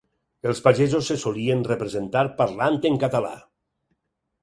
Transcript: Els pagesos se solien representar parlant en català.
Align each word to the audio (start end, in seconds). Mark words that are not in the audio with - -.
Els 0.51 0.61
pagesos 0.67 1.09
se 1.11 1.17
solien 1.25 1.63
representar 1.69 2.25
parlant 2.43 2.83
en 2.93 3.01
català. 3.07 3.39